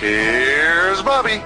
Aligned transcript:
Here's 0.00 1.02
Bobby. 1.02 1.42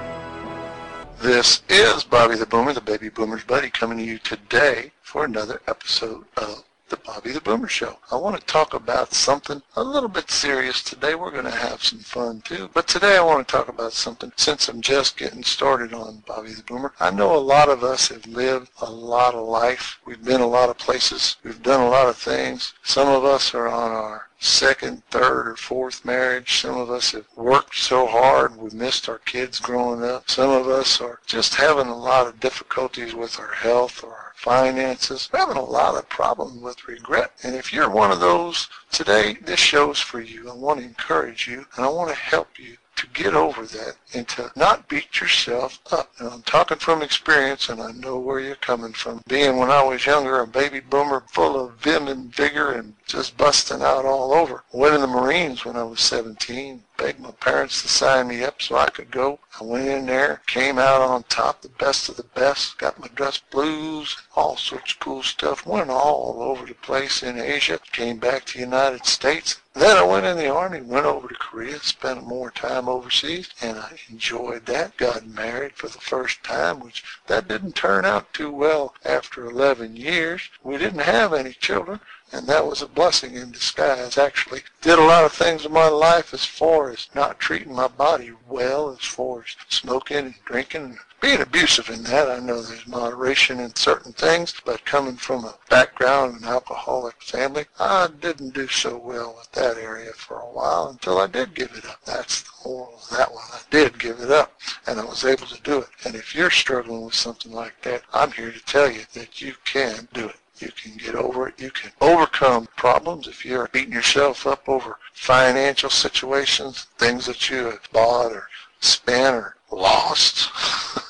This 1.21 1.61
is 1.67 2.05
Bobby 2.05 2.35
the 2.35 2.45
Boomer, 2.45 2.71
the 2.71 2.79
baby 2.79 3.09
boomer's 3.09 3.43
buddy, 3.43 3.69
coming 3.69 3.97
to 3.97 4.03
you 4.05 4.17
today 4.17 4.93
for 5.01 5.25
another 5.25 5.61
episode 5.67 6.23
of 6.37 6.63
the 6.87 6.95
Bobby 6.95 7.33
the 7.33 7.41
Boomer 7.41 7.67
Show. 7.67 7.97
I 8.09 8.15
want 8.15 8.39
to 8.39 8.45
talk 8.45 8.73
about 8.73 9.13
something 9.13 9.61
a 9.75 9.83
little 9.83 10.07
bit 10.07 10.31
serious 10.31 10.81
today. 10.81 11.15
We're 11.15 11.31
going 11.31 11.43
to 11.43 11.51
have 11.51 11.83
some 11.83 11.99
fun 11.99 12.43
too. 12.45 12.69
But 12.73 12.87
today 12.87 13.17
I 13.17 13.23
want 13.23 13.45
to 13.45 13.51
talk 13.51 13.67
about 13.67 13.91
something 13.91 14.31
since 14.37 14.69
I'm 14.69 14.79
just 14.79 15.17
getting 15.17 15.43
started 15.43 15.93
on 15.93 16.23
Bobby 16.25 16.53
the 16.53 16.63
Boomer. 16.63 16.93
I 17.01 17.11
know 17.11 17.35
a 17.35 17.37
lot 17.37 17.67
of 17.67 17.83
us 17.83 18.07
have 18.07 18.25
lived 18.25 18.71
a 18.81 18.89
lot 18.89 19.35
of 19.35 19.45
life. 19.45 19.99
We've 20.05 20.23
been 20.23 20.39
a 20.39 20.47
lot 20.47 20.69
of 20.69 20.77
places. 20.77 21.35
We've 21.43 21.61
done 21.61 21.81
a 21.81 21.89
lot 21.89 22.07
of 22.07 22.15
things. 22.15 22.73
Some 22.83 23.09
of 23.09 23.25
us 23.25 23.53
are 23.53 23.67
on 23.67 23.91
our 23.91 24.29
second, 24.39 25.03
third, 25.05 25.47
or 25.47 25.55
fourth 25.55 26.03
marriage. 26.05 26.59
Some 26.61 26.77
of 26.77 26.89
us 26.89 27.11
have 27.11 27.27
worked 27.35 27.75
so 27.75 28.05
hard 28.05 28.55
we've 28.55 28.73
missed 28.73 29.07
our 29.07 29.19
kids 29.19 29.59
growing 29.59 30.03
up. 30.03 30.29
Some 30.29 30.49
of 30.49 30.67
us 30.67 30.99
are 31.01 31.19
just 31.25 31.55
having 31.55 31.87
a 31.87 31.97
lot 31.97 32.27
of 32.27 32.39
difficulties 32.39 33.13
with 33.13 33.39
our 33.39 33.53
health 33.53 34.03
or 34.03 34.11
our 34.11 34.33
finances. 34.35 35.29
We're 35.31 35.39
having 35.39 35.57
a 35.57 35.63
lot 35.63 35.95
of 35.95 36.09
problems 36.09 36.61
with 36.61 36.87
regret. 36.87 37.31
And 37.43 37.55
if 37.55 37.71
you're 37.73 37.89
one 37.89 38.11
of 38.11 38.19
those 38.19 38.67
today, 38.91 39.37
this 39.41 39.59
show's 39.59 39.99
for 39.99 40.21
you. 40.21 40.49
I 40.49 40.53
want 40.53 40.79
to 40.79 40.85
encourage 40.85 41.47
you 41.47 41.65
and 41.75 41.85
I 41.85 41.89
want 41.89 42.09
to 42.09 42.15
help 42.15 42.59
you 42.59 42.77
to 42.95 43.07
get 43.07 43.33
over 43.33 43.65
that 43.65 43.95
and 44.13 44.27
to 44.29 44.51
not 44.55 44.87
beat 44.87 45.19
yourself 45.19 45.79
up. 45.91 46.11
I'm 46.19 46.41
talking 46.43 46.77
from 46.77 47.01
experience 47.01 47.69
and 47.69 47.81
I 47.81 47.91
know 47.91 48.17
where 48.17 48.39
you're 48.39 48.55
coming 48.55 48.93
from. 48.93 49.21
Being 49.27 49.57
when 49.57 49.69
I 49.69 49.83
was 49.83 50.05
younger, 50.05 50.39
a 50.39 50.47
baby 50.47 50.79
boomer 50.79 51.23
full 51.31 51.59
of 51.59 51.75
vim 51.75 52.07
and 52.07 52.33
vigor 52.33 52.71
and 52.71 52.95
just 53.05 53.37
busting 53.37 53.81
out 53.81 54.05
all 54.05 54.33
over. 54.33 54.63
Went 54.71 54.95
in 54.95 55.01
the 55.01 55.07
Marines 55.07 55.65
when 55.65 55.75
I 55.75 55.83
was 55.83 55.99
17. 55.99 56.83
Begged 56.97 57.19
my 57.19 57.31
parents 57.31 57.81
to 57.81 57.89
sign 57.89 58.29
me 58.29 58.43
up 58.43 58.61
so 58.61 58.77
I 58.77 58.89
could 58.89 59.11
go. 59.11 59.39
I 59.59 59.63
went 59.63 59.87
in 59.87 60.05
there, 60.05 60.41
came 60.47 60.79
out 60.79 61.01
on 61.01 61.23
top, 61.23 61.61
the 61.61 61.69
best 61.69 62.07
of 62.07 62.15
the 62.15 62.23
best, 62.23 62.77
got 62.77 62.99
my 62.99 63.07
dress 63.09 63.37
blues, 63.37 64.15
all 64.35 64.55
sorts 64.55 64.93
of 64.93 64.99
cool 64.99 65.21
stuff. 65.21 65.65
Went 65.65 65.89
all 65.89 66.37
over 66.41 66.65
the 66.65 66.73
place 66.73 67.21
in 67.21 67.37
Asia, 67.37 67.79
came 67.91 68.17
back 68.17 68.45
to 68.45 68.53
the 68.53 68.59
United 68.59 69.05
States. 69.05 69.59
Then 69.73 69.97
I 69.97 70.03
went 70.03 70.25
in 70.25 70.37
the 70.37 70.49
Army, 70.49 70.79
went 70.79 71.05
over 71.05 71.27
to 71.27 71.35
Korea, 71.35 71.79
spent 71.79 72.25
more 72.25 72.49
time 72.49 72.87
overseas, 72.87 73.49
and 73.61 73.77
I 73.77 73.99
enjoyed 74.09 74.65
that. 74.67 74.95
Got 74.95 75.27
married 75.27 75.73
for 75.75 75.89
the 75.89 75.99
first 75.99 76.43
time, 76.43 76.79
which 76.79 77.03
that 77.27 77.49
didn't 77.49 77.75
turn 77.75 78.05
out 78.05 78.33
too 78.33 78.51
well 78.51 78.95
after 79.03 79.45
11 79.45 79.97
years. 79.97 80.49
We 80.63 80.77
didn't 80.77 80.99
have 80.99 81.33
any 81.33 81.51
children 81.51 81.99
and 82.31 82.47
that 82.47 82.65
was 82.65 82.81
a 82.81 82.87
blessing 82.87 83.35
in 83.35 83.51
disguise 83.51 84.17
actually. 84.17 84.61
Did 84.81 84.99
a 84.99 85.03
lot 85.03 85.25
of 85.25 85.31
things 85.31 85.65
in 85.65 85.71
my 85.71 85.87
life 85.87 86.33
as 86.33 86.45
far 86.45 86.89
as 86.89 87.07
not 87.13 87.39
treating 87.39 87.73
my 87.73 87.87
body 87.87 88.33
well, 88.47 88.89
as 88.91 89.05
far 89.05 89.39
as 89.39 89.55
smoking 89.69 90.17
and 90.17 90.35
drinking 90.45 90.83
and 90.83 90.97
being 91.21 91.41
abusive 91.41 91.89
in 91.89 92.03
that. 92.03 92.29
I 92.29 92.39
know 92.39 92.61
there's 92.61 92.85
moderation 92.85 93.59
in 93.59 93.75
certain 93.75 94.13
things, 94.13 94.53
but 94.63 94.85
coming 94.85 95.15
from 95.15 95.43
a 95.45 95.55
background 95.69 96.41
an 96.41 96.47
alcoholic 96.47 97.21
family, 97.21 97.65
I 97.79 98.09
didn't 98.19 98.53
do 98.53 98.67
so 98.67 98.97
well 98.97 99.33
with 99.35 99.51
that 99.53 99.77
area 99.77 100.13
for 100.13 100.37
a 100.37 100.51
while 100.51 100.89
until 100.89 101.17
I 101.17 101.27
did 101.27 101.55
give 101.55 101.71
it 101.75 101.85
up. 101.85 101.99
That's 102.05 102.43
the 102.43 102.69
moral 102.69 102.95
of 102.95 103.17
that 103.17 103.31
one. 103.31 103.43
I 103.51 103.61
did 103.71 103.97
give 103.97 104.19
it 104.19 104.29
up, 104.29 104.59
and 104.85 104.99
I 104.99 105.05
was 105.05 105.25
able 105.25 105.47
to 105.47 105.61
do 105.63 105.79
it. 105.79 105.89
And 106.05 106.15
if 106.15 106.35
you're 106.35 106.51
struggling 106.51 107.05
with 107.05 107.15
something 107.15 107.51
like 107.51 107.81
that, 107.81 108.03
I'm 108.13 108.31
here 108.31 108.51
to 108.51 108.65
tell 108.65 108.91
you 108.91 109.01
that 109.13 109.41
you 109.41 109.55
can 109.63 110.07
do 110.13 110.29
it. 110.29 110.37
You 110.59 110.69
can 110.69 110.95
get 110.97 111.15
over 111.15 111.49
it. 111.49 111.59
You 111.59 111.69
can 111.71 111.91
overcome 111.99 112.67
problems 112.77 113.27
if 113.27 113.45
you're 113.45 113.67
beating 113.73 113.93
yourself 113.93 114.47
up 114.47 114.69
over 114.69 114.97
financial 115.13 115.89
situations, 115.89 116.87
things 116.97 117.25
that 117.25 117.49
you 117.49 117.65
have 117.65 117.91
bought 117.91 118.31
or 118.31 118.47
spent 118.79 119.35
or 119.35 119.57
lost. 119.75 120.49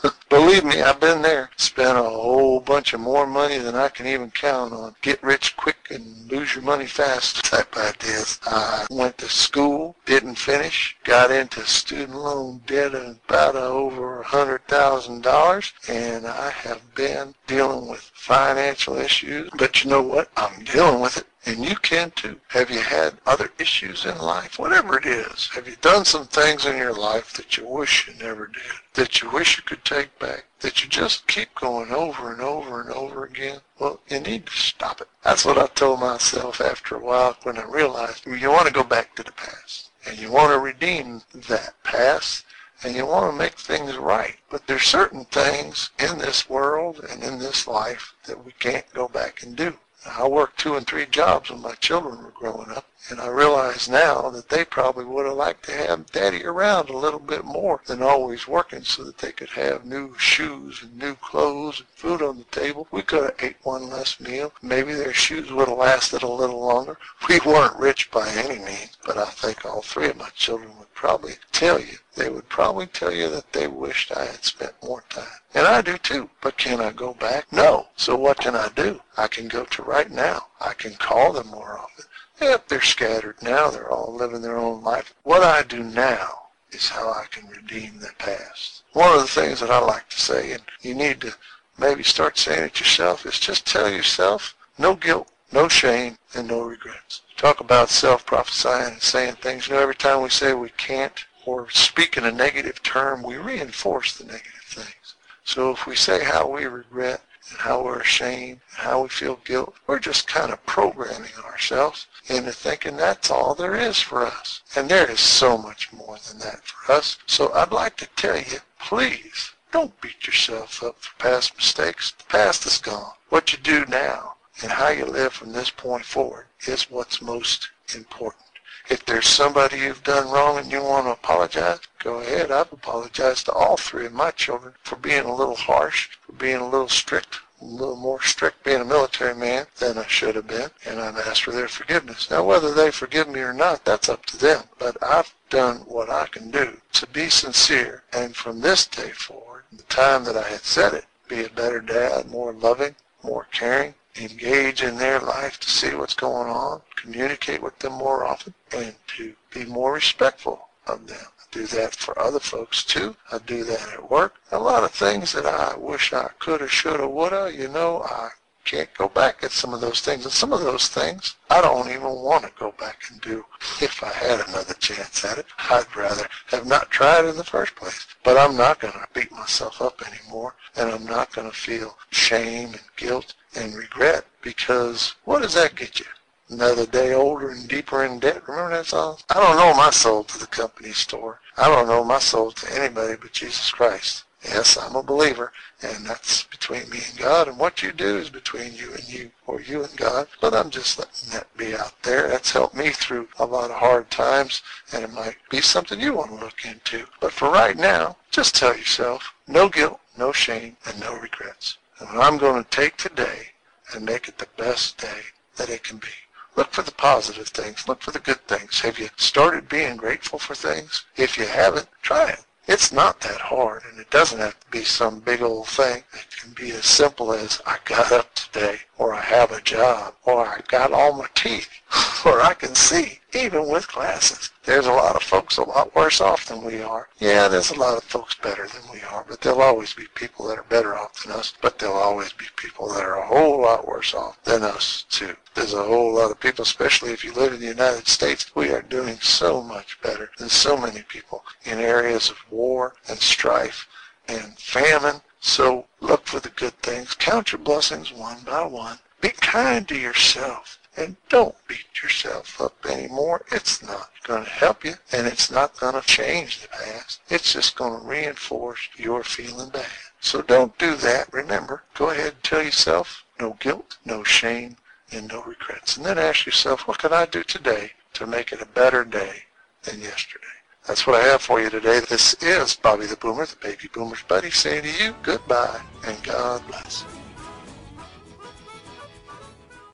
Believe 0.30 0.66
me, 0.66 0.82
I've 0.82 1.00
been 1.00 1.22
there. 1.22 1.52
Spent 1.56 1.98
a 1.98 2.04
whole 2.04 2.60
bunch 2.60 2.94
of 2.94 3.00
more 3.00 3.28
money 3.28 3.60
than 3.60 3.76
I 3.76 3.90
can 3.90 4.08
even 4.08 4.32
count 4.32 4.74
on. 4.74 4.96
Get 5.02 5.24
rich 5.24 5.56
quick 5.56 5.88
and 5.92 6.30
lose 6.32 6.56
your 6.56 6.64
money 6.64 6.88
fast 6.88 7.46
type 7.52 7.78
ideas. 7.78 8.40
I 8.46 8.88
went 8.90 9.20
to 9.20 9.30
school, 9.30 9.96
didn't 10.06 10.36
finish, 10.36 10.98
got 11.04 11.32
into 11.32 11.66
student 11.66 12.16
loan 12.16 12.62
debt 12.66 12.96
of 12.96 13.20
about 13.30 13.56
over 13.56 14.22
a 14.22 14.26
hundred 14.26 14.68
thousand 14.68 15.22
dollars, 15.22 15.72
and 15.88 16.26
I 16.26 16.50
have 16.50 16.96
been 16.96 17.36
dealing 17.46 17.88
with 17.88 18.12
financial 18.14 18.98
issues. 18.98 19.52
But 19.58 19.84
you 19.84 19.92
know 19.92 20.02
what? 20.02 20.32
I'm 20.36 20.64
dealing 20.64 21.02
with 21.02 21.18
it. 21.18 21.28
And 21.48 21.64
you 21.64 21.76
can 21.76 22.10
too. 22.12 22.40
Have 22.48 22.72
you 22.72 22.80
had 22.80 23.20
other 23.28 23.52
issues 23.60 24.06
in 24.06 24.18
life? 24.18 24.58
Whatever 24.58 24.98
it 24.98 25.06
is. 25.06 25.48
Have 25.54 25.68
you 25.68 25.76
done 25.80 26.04
some 26.04 26.26
things 26.26 26.66
in 26.66 26.76
your 26.76 26.94
life 26.94 27.34
that 27.34 27.56
you 27.56 27.68
wish 27.68 28.08
you 28.08 28.16
never? 28.16 28.52
That 28.94 29.22
you 29.22 29.30
wish 29.30 29.58
you 29.58 29.64
could 29.64 29.84
take 29.84 30.18
back? 30.20 30.46
That 30.62 30.84
you 30.84 30.90
just 30.90 31.28
keep 31.28 31.54
going 31.56 31.92
over 31.92 32.32
and 32.32 32.42
over 32.42 32.82
and 32.82 32.92
over 32.92 33.26
again? 33.26 33.60
Well, 33.80 34.00
you 34.08 34.20
need 34.20 34.46
to 34.46 34.54
stop 34.54 35.02
it. 35.02 35.10
That's 35.24 35.46
what 35.46 35.58
I 35.58 35.68
told 35.68 36.00
myself 36.00 36.62
after 36.62 36.96
a 36.96 37.00
while 37.00 37.38
when 37.44 37.58
I 37.58 37.64
realized 37.64 38.26
you 38.26 38.50
want 38.50 38.68
to 38.68 38.74
go 38.74 38.84
back 38.84 39.16
to 39.16 39.24
the 39.24 39.32
past. 39.32 39.90
And 40.06 40.18
you 40.18 40.32
want 40.32 40.52
to 40.52 40.60
redeem 40.60 41.24
that 41.34 41.74
past 41.84 42.46
and 42.84 42.96
you 42.96 43.06
want 43.06 43.32
to 43.32 43.38
make 43.38 43.58
things 43.58 43.98
right. 43.98 44.38
But 44.50 44.68
there's 44.68 44.84
certain 44.84 45.26
things 45.26 45.90
in 45.98 46.20
this 46.20 46.50
world 46.50 47.04
and 47.10 47.24
in 47.24 47.40
this 47.40 47.68
life 47.68 48.14
that 48.26 48.46
we 48.46 48.52
can't 48.54 48.92
go 48.94 49.08
back 49.08 49.42
and 49.44 49.56
do. 49.56 49.78
I 50.08 50.28
worked 50.28 50.60
two 50.60 50.76
and 50.76 50.86
three 50.86 51.08
jobs 51.08 51.50
when 51.50 51.64
my 51.64 51.74
children 51.74 52.24
were 52.24 52.30
growing 52.30 52.70
up, 52.70 52.86
and 53.10 53.20
I 53.20 53.26
realize 53.26 53.90
now 53.90 54.30
that 54.30 54.50
they 54.50 54.64
probably 54.64 55.04
would 55.04 55.26
have 55.26 55.36
liked 55.36 55.66
to 55.66 55.72
have 55.72 56.12
daddy 56.12 56.46
around 56.46 56.90
a 56.90 56.98
little 56.98 57.20
bit 57.20 57.44
more 57.44 57.82
than 57.88 58.04
always 58.04 58.48
working 58.48 58.84
so 58.84 59.04
that 59.04 59.18
they 59.18 59.32
could 59.32 59.50
have 59.50 59.84
new 59.84 60.16
shoes 60.20 60.84
and 60.84 60.96
new 60.96 61.16
clothes 61.16 61.80
and 61.80 61.90
food 61.90 62.22
on 62.22 62.38
the 62.38 62.44
table. 62.46 62.88
We 62.92 63.02
could 63.02 63.24
have 63.24 63.36
ate 63.40 63.58
one 63.64 63.90
less 63.90 64.20
meal. 64.20 64.54
Maybe 64.62 64.94
their 64.94 65.12
shoes 65.12 65.52
would 65.52 65.70
have 65.70 65.78
lasted 65.80 66.22
a 66.22 66.28
little 66.28 66.60
longer. 66.60 67.00
We 67.28 67.40
weren't 67.40 67.80
rich 67.80 68.12
by 68.12 68.30
any 68.30 68.60
means, 68.60 68.98
but 69.04 69.18
I 69.18 69.26
think 69.26 69.66
all 69.66 69.82
three 69.82 70.10
of 70.10 70.18
my 70.18 70.30
children 70.36 70.78
would 70.78 70.94
probably 70.94 71.34
tell 71.52 71.80
you. 71.80 71.98
They 72.16 72.30
would 72.30 72.48
probably 72.48 72.88
tell 72.88 73.12
you 73.14 73.30
that 73.30 73.52
they 73.52 73.68
wished 73.68 74.12
I 74.16 74.26
had 74.26 74.44
spent 74.44 74.74
more 74.82 75.04
time. 75.10 75.40
And 75.54 75.68
I 75.68 75.82
do 75.82 75.98
too. 75.98 76.30
But 76.42 76.58
can 76.58 76.80
I 76.80 76.92
go 76.92 77.14
back? 77.14 77.52
No. 77.52 77.88
So 77.98 78.16
what 78.16 78.40
can 78.40 78.56
I 78.56 78.70
do? 78.76 79.02
I 79.18 79.28
can 79.28 79.48
go 79.48 79.66
to 79.66 79.84
right 79.84 80.10
now. 80.10 80.48
I 80.62 80.74
can 80.74 80.96
call 80.96 81.34
them 81.34 81.48
more 81.48 81.78
often. 81.78 82.06
If 82.40 82.68
they're 82.68 82.82
scattered 82.82 83.42
now, 83.42 83.70
they're 83.70 83.92
all 83.92 84.14
living 84.14 84.42
their 84.42 84.58
own 84.58 84.84
life. 84.84 85.14
What 85.24 85.44
I 85.44 85.64
do 85.64 85.84
now 85.84 86.48
is 86.72 86.90
how 86.90 87.10
I 87.10 87.26
can 87.32 87.48
redeem 87.48 88.00
the 88.00 88.12
past. 88.18 88.84
One 88.94 89.14
of 89.14 89.22
the 89.22 89.28
things 89.28 89.60
that 89.60 89.72
I 89.72 89.80
like 89.80 90.10
to 90.10 90.20
say, 90.20 90.52
and 90.52 90.64
you 90.82 90.94
need 90.94 91.22
to 91.22 91.34
maybe 91.78 92.04
start 92.04 92.38
saying 92.38 92.64
it 92.64 92.80
yourself, 92.80 93.26
is 93.26 93.40
just 93.40 93.66
tell 93.66 93.90
yourself 93.90 94.56
no 94.78 94.96
guilt, 94.96 95.30
no 95.52 95.68
shame, 95.68 96.18
and 96.34 96.48
no 96.48 96.62
regrets. 96.62 97.22
Talk 97.38 97.60
about 97.60 97.90
self-prophesying 97.90 98.94
and 98.94 99.02
saying 99.02 99.36
things. 99.36 99.68
You 99.68 99.76
know, 99.76 99.82
every 99.82 99.96
time 99.96 100.22
we 100.22 100.30
say 100.30 100.54
we 100.54 100.70
can't, 100.70 101.26
or 101.46 101.70
speak 101.70 102.18
in 102.18 102.26
a 102.26 102.32
negative 102.32 102.82
term, 102.84 103.24
we 103.24 103.38
reinforce 103.38 104.18
the 104.18 104.26
negative 104.26 104.64
things. 104.66 105.16
So 105.44 105.72
if 105.72 105.86
we 105.86 105.96
say 105.96 106.24
how 106.24 106.48
we 106.48 106.66
regret 106.66 107.22
and 107.50 107.60
how 107.60 107.84
we're 107.84 108.00
ashamed 108.00 108.62
and 108.72 108.88
how 108.88 109.04
we 109.04 109.10
feel 109.10 109.40
guilt, 109.46 109.76
we're 109.86 110.00
just 110.00 110.28
kind 110.28 110.52
of 110.52 110.66
programming 110.66 111.36
ourselves 111.44 112.08
into 112.28 112.52
thinking 112.52 112.98
that's 112.98 113.30
all 113.30 113.54
there 113.54 113.76
is 113.76 114.00
for 114.00 114.26
us. 114.26 114.62
And 114.76 114.90
there 114.90 115.10
is 115.10 115.20
so 115.20 115.58
much 115.58 115.94
more 115.94 116.18
than 116.28 116.40
that 116.40 116.66
for 116.66 116.94
us. 116.94 117.18
So 117.28 117.54
I'd 117.54 117.72
like 117.72 117.96
to 117.98 118.08
tell 118.16 118.38
you, 118.38 118.60
please, 118.80 119.52
don't 119.72 120.00
beat 120.02 120.26
yourself 120.26 120.82
up 120.82 121.00
for 121.00 121.16
past 121.20 121.56
mistakes. 121.56 122.12
The 122.12 122.24
past 122.24 122.66
is 122.66 122.80
gone. 122.80 123.14
What 123.30 123.54
you 123.54 123.60
do 123.60 123.86
now 123.86 124.36
and 124.62 124.72
how 124.72 124.90
you 124.90 125.06
live 125.06 125.34
from 125.34 125.52
this 125.52 125.70
point 125.70 126.06
forward 126.06 126.46
is 126.66 126.90
what's 126.90 127.22
most 127.22 127.70
important. 127.94 128.45
If 128.88 129.04
there's 129.06 129.28
somebody 129.28 129.80
you've 129.80 130.04
done 130.04 130.30
wrong 130.30 130.60
and 130.60 130.72
you 130.72 130.84
want 130.84 131.08
to 131.08 131.12
apologize, 131.12 131.80
go 131.98 132.20
ahead. 132.20 132.52
I've 132.52 132.72
apologized 132.72 133.46
to 133.46 133.52
all 133.52 133.78
three 133.78 134.06
of 134.06 134.14
my 134.14 134.30
children 134.30 134.76
for 134.84 134.96
being 134.96 135.26
a 135.26 135.36
little 135.36 135.56
harsh, 135.56 136.10
for 136.22 136.34
being 136.34 136.58
a 136.58 136.70
little 136.70 136.88
strict, 136.88 137.40
a 137.62 137.66
little 137.66 137.96
more 137.96 138.22
strict 138.22 138.64
being 138.64 138.82
a 138.82 138.86
military 138.86 139.34
man 139.34 139.66
than 139.78 139.98
I 139.98 140.06
should 140.06 140.36
have 140.36 140.46
been, 140.46 140.70
and 140.86 141.00
I've 141.00 141.18
asked 141.18 141.44
for 141.44 141.52
their 141.52 141.68
forgiveness. 141.68 142.30
Now, 142.30 142.44
whether 142.44 142.74
they 142.74 142.92
forgive 142.92 143.28
me 143.28 143.40
or 143.40 143.54
not, 143.54 143.86
that's 143.86 144.08
up 144.08 144.26
to 144.28 144.38
them. 144.38 144.66
But 144.78 144.98
I've 145.02 145.34
done 145.50 145.78
what 145.88 146.12
I 146.12 146.28
can 146.28 146.52
do 146.52 146.80
to 146.94 147.08
be 147.08 147.30
sincere, 147.30 148.04
and 148.14 148.36
from 148.36 148.62
this 148.62 148.86
day 148.86 149.10
forward, 149.10 149.64
the 149.72 149.84
time 149.84 150.26
that 150.26 150.38
I 150.38 150.48
had 150.48 150.64
said 150.64 150.94
it, 150.94 151.06
be 151.28 151.44
a 151.44 151.50
better 151.50 151.82
dad, 151.82 152.30
more 152.30 152.54
loving, 152.54 152.96
more 153.24 153.48
caring, 153.52 153.96
engage 154.18 154.82
in 154.84 154.98
their 154.98 155.20
life 155.20 155.60
to 155.60 155.70
see 155.70 155.94
what's 155.94 156.14
going 156.14 156.50
on, 156.50 156.82
communicate 156.96 157.62
with 157.62 157.78
them 157.80 157.94
more 157.94 158.26
often, 158.26 158.54
and 158.72 158.96
to 159.08 159.36
be 159.54 159.66
more 159.66 159.94
respectful 159.94 160.70
of 160.88 161.08
them. 161.08 161.26
I 161.40 161.44
do 161.52 161.68
that 161.68 161.96
for 161.96 162.18
other 162.20 162.40
folks 162.40 162.84
too. 162.84 163.16
I 163.32 163.40
do 163.40 163.64
that 163.64 163.94
at 163.94 164.10
work. 164.10 164.36
A 164.52 164.60
lot 164.60 164.84
of 164.84 164.92
things 164.92 165.34
that 165.34 165.46
I 165.46 165.76
wish 165.78 166.14
I 166.14 166.30
coulda, 166.40 166.68
shoulda, 166.68 167.08
woulda, 167.08 167.52
you 167.54 167.68
know, 167.68 168.04
I 168.04 168.30
can't 168.66 168.92
go 168.96 169.08
back 169.08 169.44
at 169.44 169.52
some 169.52 169.74
of 169.74 169.80
those 169.80 170.02
things. 170.02 170.26
And 170.26 170.34
some 170.34 170.52
of 170.52 170.62
those 170.62 170.88
things 170.88 171.36
I 171.50 171.62
don't 171.62 171.90
even 171.90 172.10
want 172.10 172.44
to 172.44 172.52
go 172.58 172.74
back 172.80 173.04
and 173.10 173.22
do 173.22 173.46
if 173.80 174.04
I 174.04 174.12
had 174.12 174.42
another 174.42 174.74
chance 174.74 175.24
at 175.24 175.38
it. 175.38 175.46
I'd 175.58 175.96
rather 175.96 176.28
have 176.48 176.66
not 176.66 176.90
tried 176.90 177.26
in 177.26 177.38
the 177.38 177.44
first 177.44 177.76
place. 177.76 178.08
But 178.24 178.38
I'm 178.38 178.58
not 178.58 178.80
going 178.80 178.94
to 178.94 179.08
beat 179.14 179.32
myself 179.32 179.82
up 179.82 180.02
anymore, 180.02 180.56
and 180.76 180.90
I'm 180.90 181.06
not 181.06 181.32
going 181.32 181.50
to 181.50 181.56
feel 181.56 181.96
shame 182.10 182.70
and 182.70 182.82
guilt 182.98 183.36
and 183.56 183.74
regret 183.74 184.26
because 184.42 185.16
what 185.24 185.42
does 185.42 185.54
that 185.54 185.76
get 185.76 186.00
you? 186.00 186.06
Another 186.50 186.86
day 186.86 187.14
older 187.14 187.50
and 187.50 187.68
deeper 187.68 188.04
in 188.04 188.20
debt. 188.20 188.48
Remember 188.48 188.78
that 188.78 188.86
song? 188.86 189.18
I 189.30 189.36
don't 189.36 189.58
know 189.58 189.74
my 189.74 189.90
soul 189.90 190.24
to 190.26 190.38
the 190.38 190.48
company 190.48 190.92
store. 190.92 191.40
I 191.58 191.68
don't 191.68 191.88
know 191.88 192.04
my 192.04 192.20
soul 192.20 192.52
to 192.52 192.80
anybody 192.80 193.16
but 193.20 193.32
Jesus 193.34 193.72
Christ. 193.72 194.26
Yes, 194.44 194.78
I'm 194.78 194.96
a 194.96 195.02
believer, 195.02 195.52
and 195.82 196.06
that's 196.06 196.44
between 196.44 196.88
me 196.92 197.00
and 197.10 197.18
God, 197.18 197.48
and 197.48 197.58
what 197.58 197.82
you 197.82 197.92
do 197.92 198.18
is 198.18 198.30
between 198.30 198.76
you 198.76 198.94
and 198.94 199.10
you, 199.10 199.32
or 199.48 199.60
you 199.60 199.84
and 199.84 199.98
God, 199.98 200.28
but 200.40 200.54
I'm 200.54 200.70
just 200.70 201.00
letting 201.00 201.32
that 201.32 201.48
be 201.58 201.76
out 201.76 202.00
there. 202.04 202.28
That's 202.28 202.52
helped 202.52 202.76
me 202.76 202.92
through 202.92 203.28
a 203.40 203.46
lot 203.46 203.72
of 203.72 203.78
hard 203.78 204.12
times, 204.12 204.62
and 204.92 205.04
it 205.04 205.12
might 205.12 205.38
be 205.50 205.62
something 205.62 206.00
you 206.00 206.14
want 206.14 206.30
to 206.30 206.36
look 206.36 206.64
into. 206.64 207.08
But 207.20 207.32
for 207.32 207.50
right 207.50 207.76
now, 207.76 208.18
just 208.30 208.54
tell 208.54 208.78
yourself, 208.78 209.34
no 209.48 209.68
guilt, 209.68 210.00
no 210.16 210.32
shame, 210.32 210.78
and 210.86 211.00
no 211.00 211.18
regrets. 211.18 211.80
And 212.00 212.10
I'm 212.20 212.38
going 212.38 212.64
to 212.64 212.70
take 212.70 212.98
today 212.98 213.48
and 213.94 214.06
make 214.06 214.28
it 214.28 214.38
the 214.38 214.48
best 214.58 214.98
day 214.98 215.22
that 215.56 215.70
it 215.70 215.84
can 215.84 215.98
be. 215.98 216.08
Look 216.56 216.72
for 216.72 216.82
the 216.82 216.92
positive 216.92 217.48
things. 217.48 217.88
Look 217.88 218.02
for 218.02 218.12
the 218.12 218.20
good 218.20 218.46
things. 218.48 218.80
Have 218.82 219.00
you 219.00 219.10
started 219.18 219.70
being 219.70 219.98
grateful 219.98 220.40
for 220.40 220.56
things? 220.56 221.06
If 221.16 221.38
you 221.38 221.46
haven't, 221.46 221.88
try 222.02 222.30
it. 222.30 222.46
It's 222.68 222.92
not 222.92 223.22
that 223.22 223.40
hard, 223.42 223.84
and 223.90 224.00
it 224.00 224.10
doesn't 224.10 224.40
have 224.40 224.60
to 224.60 224.68
be 224.72 224.84
some 224.84 225.20
big 225.20 225.42
old 225.42 225.68
thing. 225.68 226.04
It 226.14 226.36
can 226.36 226.52
be 226.54 226.72
as 226.72 226.86
simple 226.86 227.32
as 227.32 227.62
I 227.66 227.78
got 227.86 228.12
up 228.12 228.34
today, 228.34 228.80
or 228.98 229.14
I 229.14 229.22
have 229.22 229.52
a 229.52 229.62
job, 229.62 230.16
or 230.24 230.46
I 230.46 230.62
got 230.68 230.92
all 230.94 231.14
my 231.14 231.28
teeth, 231.36 231.70
or 232.26 232.42
I 232.42 232.54
can 232.54 232.76
see, 232.76 233.20
even 233.34 233.68
with 233.68 233.92
glasses. 233.92 234.52
There's 234.64 234.86
a 234.88 234.94
lot 234.94 235.16
of 235.16 235.24
folks 235.24 235.58
a 235.58 235.64
lot 235.64 235.94
worse 235.94 236.22
off 236.22 236.46
than 236.46 236.64
we 236.64 236.82
are. 236.82 237.10
Yeah, 237.20 237.48
there's 237.48 237.72
a 237.72 237.80
lot 237.80 237.98
of 237.98 238.04
folks 238.04 238.36
better 238.36 238.68
than 238.68 238.92
we 238.92 239.02
are, 239.02 239.26
but 239.28 239.42
there'll 239.42 239.62
always 239.62 239.94
be 239.94 240.06
people 240.16 240.48
that 240.48 240.58
are 240.58 240.64
better 240.64 240.98
off 240.98 241.24
than 241.24 241.34
us, 241.34 241.54
but 241.62 241.78
there'll 241.78 241.98
always 241.98 242.32
be 242.34 242.46
people 242.56 242.88
that 242.94 243.04
are 243.04 243.20
a 243.20 243.28
whole 243.28 243.62
lot 243.62 243.88
worse 243.88 244.14
off 244.14 244.42
than 244.44 244.64
us, 244.64 245.06
too. 245.10 245.36
There's 245.54 245.74
a 245.74 245.84
whole 245.84 246.14
lot 246.16 246.32
of 246.32 246.40
people, 246.40 246.64
especially 246.64 247.12
if 247.12 247.24
you 247.24 247.34
live 247.34 247.54
in 247.54 247.60
the 247.60 247.66
United 247.66 248.08
States, 248.08 248.56
we 248.56 248.72
are 248.72 248.82
doing 248.82 249.20
so 249.20 249.62
much 249.62 250.02
better 250.02 250.32
than 250.38 250.50
so 250.50 250.78
many 250.78 251.02
people 251.04 251.44
in 251.64 251.80
areas 251.80 252.30
of 252.30 252.38
war 252.50 252.96
and 253.08 253.20
strife 253.20 253.88
and 254.28 254.58
famine. 254.58 255.22
So 255.48 255.86
look 256.02 256.26
for 256.26 256.40
the 256.40 256.50
good 256.50 256.74
things. 256.82 257.14
Count 257.14 257.52
your 257.52 257.60
blessings 257.60 258.12
one 258.12 258.40
by 258.40 258.66
one. 258.66 258.98
Be 259.22 259.30
kind 259.30 259.88
to 259.88 259.96
yourself. 259.96 260.80
And 260.98 261.18
don't 261.30 261.56
beat 261.68 262.02
yourself 262.02 262.60
up 262.60 262.84
anymore. 262.84 263.46
It's 263.52 263.84
not 263.84 264.10
going 264.24 264.44
to 264.44 264.50
help 264.50 264.84
you, 264.84 264.96
and 265.12 265.28
it's 265.28 265.52
not 265.52 265.80
going 265.80 265.94
to 265.94 266.02
change 266.02 266.62
the 266.62 266.68
past. 266.70 267.22
It's 267.30 267.54
just 267.54 267.76
going 267.76 268.02
to 268.02 268.08
reinforce 268.08 268.90
your 268.98 269.24
feeling 269.24 269.70
bad. 269.70 269.86
So 270.20 270.42
don't 270.42 270.76
do 270.80 270.96
that. 270.96 271.32
Remember, 271.32 271.84
go 271.94 272.10
ahead 272.10 272.34
and 272.34 272.44
tell 272.44 272.64
yourself 272.64 273.24
no 273.40 273.56
guilt, 273.60 274.00
no 274.04 274.24
shame, 274.24 274.78
and 275.12 275.28
no 275.28 275.44
regrets. 275.44 275.96
And 275.96 276.08
then 276.08 276.18
ask 276.18 276.48
yourself, 276.48 276.88
what 276.88 276.98
can 276.98 277.14
I 277.14 277.28
do 277.28 277.44
today 277.44 277.92
to 278.14 278.26
make 278.26 278.52
it 278.52 278.64
a 278.64 278.66
better 278.66 279.06
day 279.06 279.44
than 279.84 280.02
yesterday? 280.02 280.55
That's 280.88 281.08
what 281.08 281.16
I 281.16 281.24
have 281.26 281.42
for 281.42 281.60
you 281.60 281.72
today. 281.72 282.00
This 282.00 282.36
is 282.44 282.76
Bobby 282.76 283.08
the 283.08 283.16
Boomer, 283.16 283.48
the 283.48 283.56
baby 283.56 283.90
boomer's 283.92 284.22
buddy, 284.22 284.52
saying 284.52 284.84
to 284.84 285.04
you 285.04 285.16
goodbye 285.24 285.82
and 286.06 286.24
God 286.24 286.62
bless. 286.68 287.04